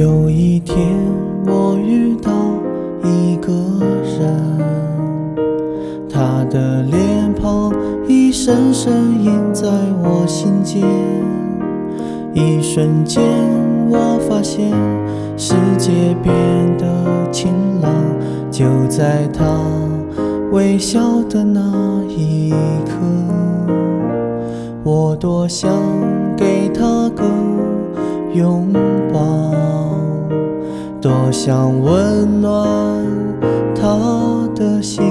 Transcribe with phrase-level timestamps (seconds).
[0.00, 0.78] 有一天
[1.46, 2.32] 我遇到
[3.04, 3.52] 一个
[4.18, 4.56] 人，
[6.08, 7.70] 他的脸庞
[8.08, 9.68] 已深深印在
[10.02, 10.82] 我心间，
[12.32, 13.22] 一瞬间
[13.90, 14.70] 我发现
[15.36, 16.34] 世界变
[16.78, 16.86] 得
[17.30, 17.92] 晴朗，
[18.50, 19.44] 就在他
[20.50, 21.60] 微笑的那
[22.08, 22.54] 一
[22.86, 22.94] 刻，
[24.82, 25.70] 我多想
[26.38, 27.29] 给他个。
[28.34, 28.72] 拥
[29.12, 29.20] 抱，
[31.00, 33.06] 多想温暖
[33.74, 35.04] 他的心。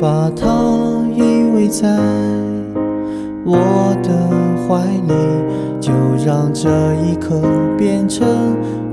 [0.00, 0.48] 把他
[1.14, 1.20] 依
[1.54, 1.88] 偎在
[3.44, 4.10] 我的
[4.66, 5.14] 怀里，
[5.80, 5.92] 就
[6.26, 6.68] 让这
[7.04, 7.40] 一刻
[7.78, 8.26] 变成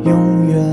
[0.04, 0.14] 永
[0.48, 0.64] 远。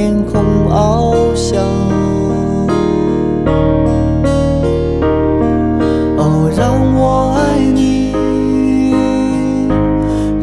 [0.00, 1.60] 天空翱翔。
[6.16, 8.12] 哦，让我爱你，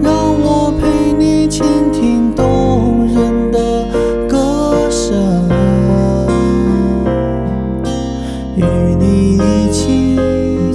[0.04, 0.12] 让
[0.44, 3.86] 我陪你倾听动人的
[4.28, 5.48] 歌声，
[8.58, 8.62] 与
[9.00, 10.18] 你一起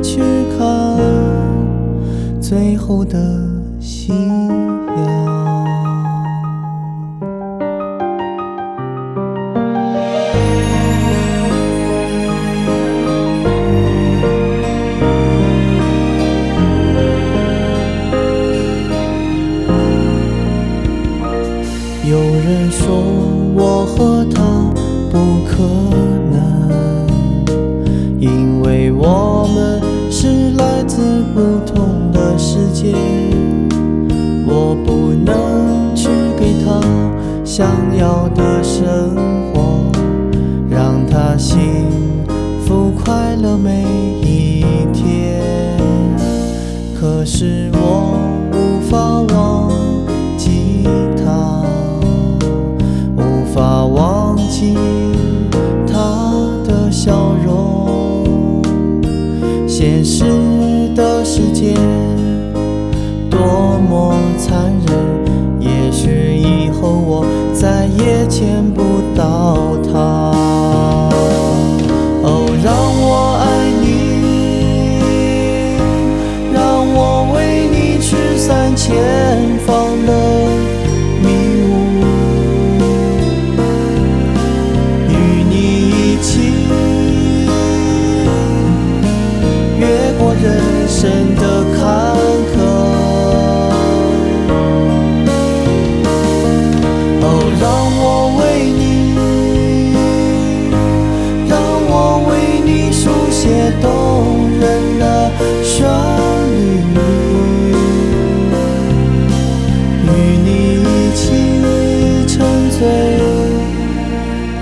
[0.02, 0.22] 去
[0.56, 0.96] 看
[2.40, 3.18] 最后的
[3.78, 4.69] 夕阳。
[22.50, 22.84] 人说
[23.54, 24.42] 我和他
[25.08, 25.62] 不可
[26.32, 27.06] 能，
[28.18, 29.80] 因为我们
[30.10, 32.92] 是来自不同的世界。
[34.44, 36.80] 我不能去给他
[37.44, 39.14] 想要的生
[39.54, 39.84] 活，
[40.68, 41.86] 让他幸
[42.66, 43.84] 福快乐每
[44.22, 45.40] 一天。
[47.00, 48.19] 可是我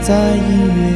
[0.09, 0.88] 在音乐。